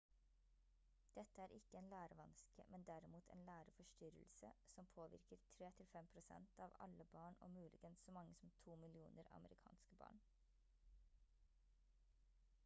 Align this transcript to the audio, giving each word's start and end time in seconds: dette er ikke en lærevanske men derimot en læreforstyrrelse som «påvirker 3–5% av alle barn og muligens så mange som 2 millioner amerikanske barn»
dette 1.15 1.41
er 1.43 1.47
ikke 1.57 1.77
en 1.77 1.89
lærevanske 1.89 2.63
men 2.69 2.83
derimot 2.87 3.27
en 3.33 3.43
læreforstyrrelse 3.49 4.51
som 4.75 4.87
«påvirker 4.95 5.35
3–5% 5.61 6.33
av 6.67 6.75
alle 6.87 7.03
barn 7.11 7.37
og 7.47 7.51
muligens 7.59 8.03
så 8.07 8.11
mange 8.17 8.35
som 8.41 8.51
2 8.65 8.75
millioner 8.85 9.23
amerikanske 9.41 9.95
barn» 10.03 10.21